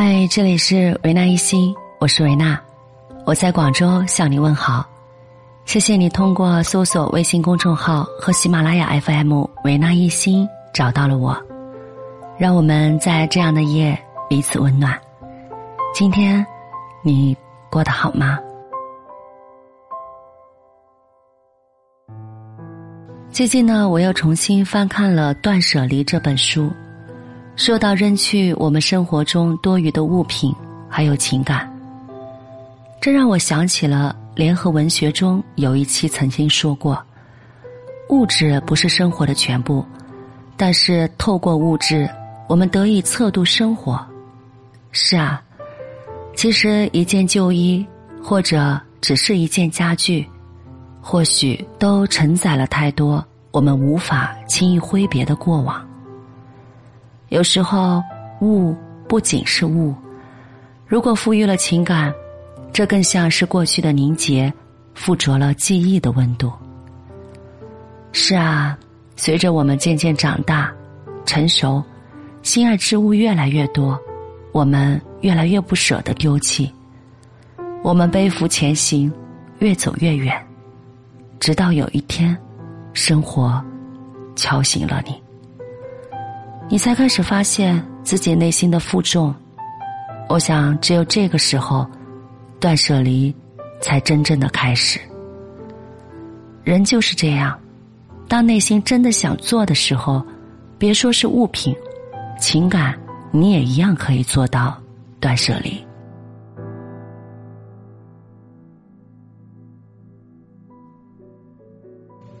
[0.00, 2.56] 嗨，这里是维纳一心，我是维纳，
[3.26, 4.88] 我在广州向你问好。
[5.64, 11.36] 谢谢你通过搜索微信公众号和喜马拉雅 FM“ 维纳一心”找到了我，
[12.38, 14.96] 让我们在这样的夜彼此温暖。
[15.92, 16.46] 今天
[17.02, 17.36] 你
[17.68, 18.38] 过得好吗？
[23.32, 26.72] 最近呢，我又重新翻看了《断舍离》这本书。
[27.58, 30.54] 说到扔去我们生活中多余的物品，
[30.88, 31.68] 还有情感，
[33.00, 37.04] 这让我想起了联合文学中有一期曾经说过：
[38.10, 39.84] 物质不是生活的全部，
[40.56, 42.08] 但是透过物质，
[42.48, 44.00] 我们得以测度生活。
[44.92, 45.42] 是啊，
[46.36, 47.84] 其实一件旧衣，
[48.22, 50.24] 或者只是一件家具，
[51.00, 55.84] 或许都承载了太多我们无法轻易挥别的过往。
[57.28, 58.02] 有时候，
[58.40, 58.74] 物
[59.06, 59.94] 不仅是物，
[60.86, 62.12] 如果赋予了情感，
[62.72, 64.50] 这更像是过去的凝结，
[64.94, 66.50] 附着了记忆的温度。
[68.12, 68.78] 是啊，
[69.14, 70.72] 随着我们渐渐长大、
[71.26, 71.82] 成熟，
[72.42, 73.98] 心爱之物越来越多，
[74.52, 76.72] 我们越来越不舍得丢弃，
[77.82, 79.12] 我们背负前行，
[79.58, 80.34] 越走越远，
[81.38, 82.34] 直到有一天，
[82.94, 83.62] 生活
[84.34, 85.27] 敲醒了你。
[86.70, 89.34] 你才开始发现自己内心的负重，
[90.28, 91.86] 我想只有这个时候，
[92.60, 93.34] 断舍离
[93.80, 95.00] 才真正的开始。
[96.62, 97.58] 人就是这样，
[98.28, 100.22] 当内心真的想做的时候，
[100.76, 101.74] 别说是物品，
[102.38, 102.94] 情感
[103.30, 104.78] 你也一样可以做到
[105.18, 105.82] 断舍离。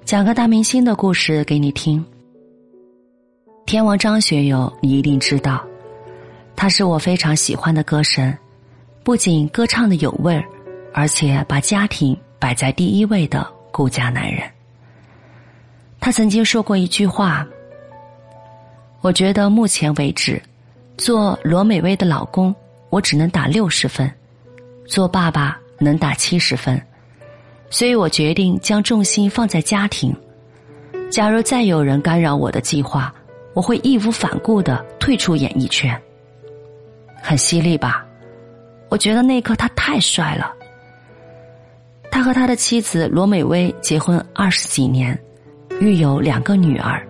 [0.04, 2.04] 讲个大明星的故事给你听。
[3.68, 5.62] 天王张学友，你一定知道，
[6.56, 8.34] 他是我非常喜欢的歌神，
[9.04, 10.42] 不仅歌唱的有味儿，
[10.94, 14.42] 而且把家庭摆在第一位的顾家男人。
[16.00, 17.46] 他曾经说过一句话
[19.04, 20.42] ：“我觉得目前为止，
[20.96, 22.54] 做罗美薇的老公，
[22.88, 24.10] 我只能打六十分，
[24.86, 26.80] 做爸爸能打七十分，
[27.68, 30.10] 所以我决定将重心放在家庭。
[31.10, 33.14] 假如再有人干扰我的计划。”
[33.54, 36.00] 我会义无反顾的退出演艺圈。
[37.22, 38.06] 很犀利吧？
[38.88, 40.52] 我觉得那一刻他太帅了。
[42.10, 45.18] 他和他的妻子罗美薇结婚二十几年，
[45.80, 47.06] 育有两个女儿。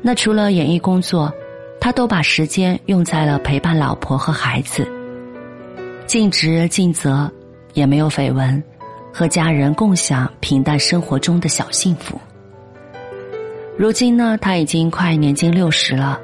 [0.00, 1.32] 那除了演艺工作，
[1.80, 4.88] 他都把时间用在了陪伴老婆和孩子，
[6.06, 7.30] 尽职尽责，
[7.74, 8.62] 也没有绯闻，
[9.12, 12.18] 和家人共享平淡生活中的小幸福。
[13.78, 16.18] 如今呢，他已经快年近六十了。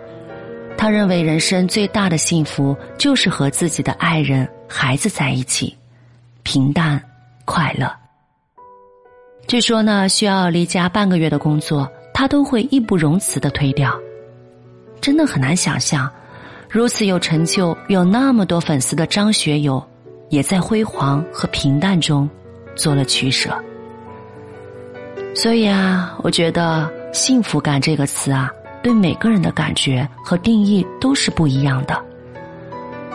[0.75, 5.77] 他认为人生最大的幸福就是和自己的爱人、孩子在一起，
[6.43, 7.01] 平淡
[7.45, 7.93] 快乐。
[9.47, 13.95] 据说呢，需要离家半个月的工作，他都会义不容辞的推掉。
[15.01, 16.11] 真的很难想象，
[16.71, 19.85] 如此有成就、有那么多粉丝的张学友，
[20.31, 22.29] 也在辉煌和平淡中
[22.75, 23.51] 做了取舍。
[25.35, 26.91] 所以啊，我觉得。
[27.13, 28.51] 幸福感这个词啊，
[28.83, 32.03] 对每个人的感觉和定义都是不一样的。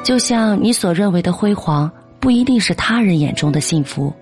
[0.04, 4.14] 就像你所认为的辉煌，不一定是他人眼中的幸福，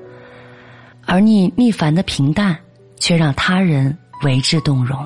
[1.05, 2.57] 而你逆凡的平淡，
[2.97, 4.97] 却让他人为之动容。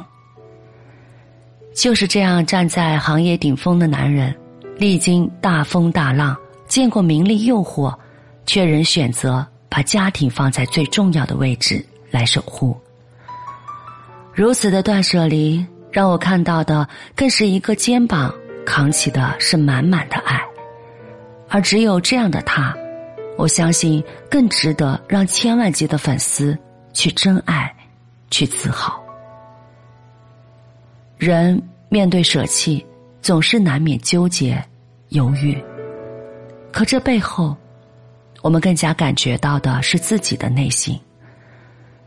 [1.76, 4.36] 就是这样站在行业顶峰的男人，
[4.78, 6.38] 历经大风大浪，
[6.68, 7.94] 见过名利诱惑，
[8.46, 12.78] 却仍选择把家庭放在最重要的位置来守护。
[14.40, 18.34] 如此的断舍离，让我看到的更是一个肩膀
[18.66, 20.42] 扛起的是满满的爱，
[21.50, 22.74] 而只有这样的他，
[23.38, 24.02] 我相信
[24.32, 26.58] 更值得让千万级的粉丝
[26.94, 27.70] 去真爱，
[28.32, 29.04] 去自豪。
[31.18, 32.86] 人面对舍弃，
[33.22, 34.64] 总是难免纠结、
[35.10, 35.62] 犹豫，
[36.72, 37.58] 可这背后，
[38.42, 40.98] 我们更加感觉到的是自己的内心。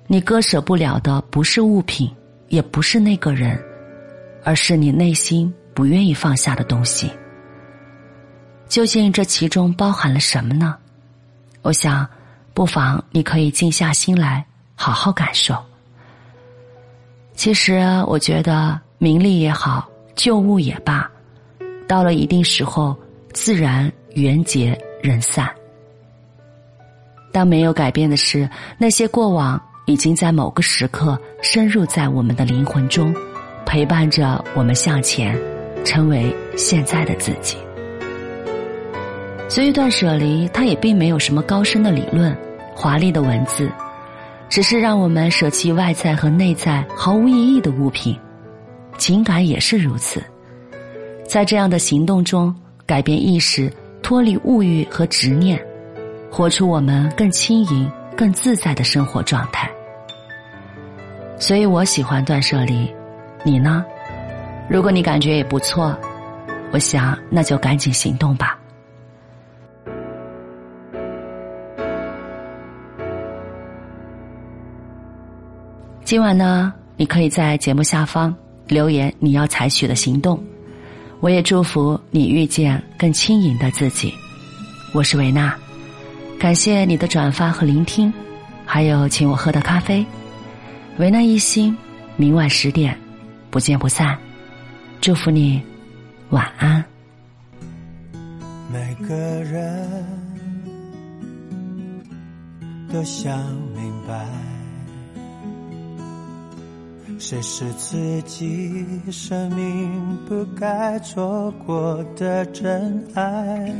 [0.06, 2.10] 你割舍不了的不是物品。
[2.52, 3.58] 也不是那个人，
[4.44, 7.10] 而是你内心不愿意放下的东西。
[8.68, 10.76] 究竟这其中包含了什么呢？
[11.62, 12.06] 我想，
[12.52, 14.44] 不妨你可以静下心来，
[14.74, 15.56] 好好感受。
[17.32, 21.10] 其实，我觉得名利也好，旧物也罢，
[21.88, 22.94] 到了一定时候，
[23.32, 25.48] 自然缘结人散。
[27.32, 28.46] 但没有改变的是，
[28.76, 29.58] 那些过往。
[29.86, 33.14] 已经在某个时刻深入在我们的灵魂中，
[33.66, 35.36] 陪伴着我们向前，
[35.84, 37.56] 成为现在的自己。
[39.48, 42.34] 所以断舍离，它也并没有什么高深的理论、
[42.74, 43.70] 华丽的文字，
[44.48, 48.16] 只是让我们舍弃外在和内在毫无意义的物品。
[48.98, 50.22] 情感也是如此，
[51.26, 52.54] 在这样的行动中，
[52.86, 53.70] 改变意识，
[54.00, 55.60] 脱离物欲和执念，
[56.30, 57.90] 活出我们更轻盈、
[58.22, 59.68] 更自在的生活状态。
[61.40, 62.88] 所以我喜欢断舍离，
[63.44, 63.84] 你呢？
[64.70, 65.98] 如果你感觉也不错，
[66.70, 68.56] 我想那就赶紧行动吧。
[76.04, 78.32] 今晚呢，你可以在节目下方
[78.68, 80.40] 留言你要采取的行动。
[81.18, 84.14] 我也祝福你遇见更轻盈的自己。
[84.94, 85.58] 我是维娜，
[86.42, 88.12] 感谢你的转发和聆听，
[88.66, 90.04] 还有请我喝的咖啡。
[90.98, 91.78] 维娜一心，
[92.16, 92.98] 明晚十点，
[93.48, 94.18] 不见不散。
[95.00, 95.62] 祝福你，
[96.30, 96.84] 晚安。
[98.72, 100.04] 每个人
[102.92, 103.38] 都想
[103.76, 104.26] 明白。
[107.20, 113.72] 谁是自己生命不该错过的真爱？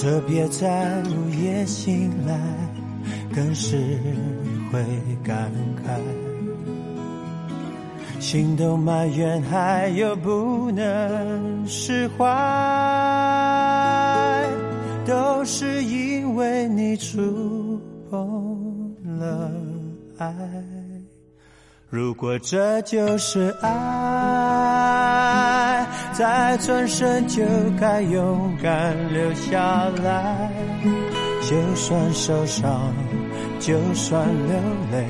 [0.00, 2.34] 特别在午夜醒来，
[3.34, 3.76] 更是
[4.72, 4.82] 会
[5.22, 5.52] 感
[5.84, 6.00] 慨。
[8.18, 12.24] 心都埋怨，还有不能释怀，
[15.04, 17.78] 都是因为你触
[18.10, 19.52] 碰了
[20.16, 20.30] 爱。
[21.90, 23.74] 如果这就是爱，
[26.12, 27.42] 再转身就
[27.80, 30.48] 该勇敢留下来。
[31.42, 32.94] 就算受伤，
[33.58, 34.54] 就算流
[34.92, 35.04] 泪，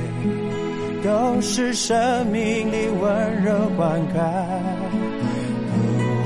[1.04, 4.18] 都是生命里温柔灌溉。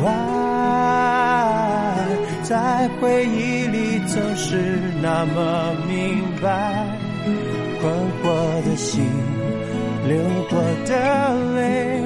[0.06, 1.97] 爱
[2.45, 6.87] 在回忆里总是那么明白，
[7.81, 7.93] 困
[8.23, 9.05] 惑的心。
[10.06, 10.19] 流
[10.51, 12.03] 过的泪，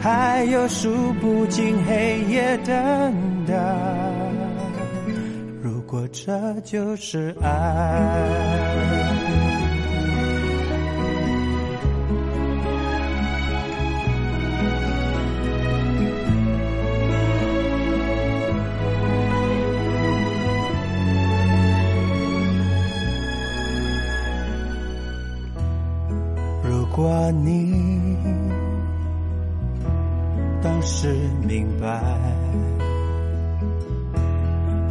[0.00, 2.74] 还有数不尽黑夜等
[3.46, 3.54] 待。
[5.62, 7.48] 如果这就是爱。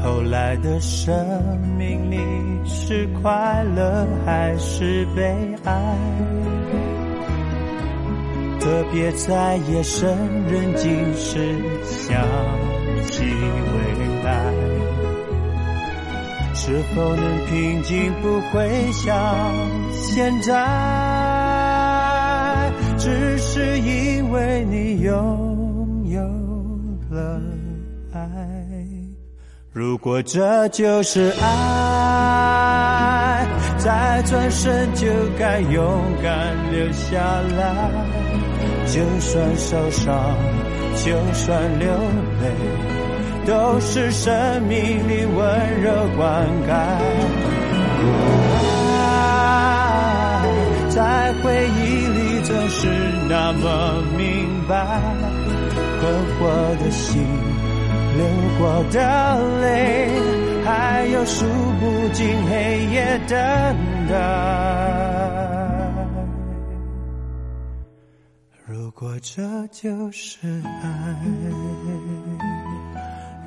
[0.04, 1.14] 后来的生
[1.78, 2.18] 命里
[2.66, 5.98] 是快乐还是悲哀？
[8.60, 10.10] 特别在夜深
[10.50, 12.22] 人静时想
[13.10, 13.28] 起未
[14.24, 14.54] 来，
[16.54, 18.12] 是否能平静？
[18.22, 19.54] 不会像
[19.94, 20.54] 现在。
[22.98, 26.20] 只是因为你拥有
[27.18, 27.42] 了
[28.14, 28.19] 爱，
[29.72, 32.68] 如果这就是爱，
[33.80, 35.08] 再转身就
[35.40, 37.18] 该勇敢留下
[37.58, 37.90] 来。
[38.86, 40.14] 就算受伤，
[40.96, 41.88] 就算流
[42.42, 42.54] 泪，
[43.48, 44.77] 都是生命
[45.10, 46.72] 里温柔灌溉。
[49.00, 50.46] 爱
[50.89, 52.27] 在回忆里。
[52.48, 52.88] 总是
[53.27, 55.01] 那么明白，
[56.00, 56.04] 困
[56.38, 56.39] 惑
[56.84, 57.22] 的心，
[58.16, 58.20] 流
[58.60, 58.98] 过的
[59.62, 60.10] 泪，
[60.63, 61.46] 还有数
[61.80, 63.36] 不尽黑夜等
[64.10, 64.13] 待。
[68.66, 70.39] 如果这就是
[70.84, 70.88] 爱，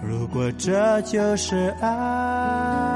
[0.03, 2.90] 如果这就是爱。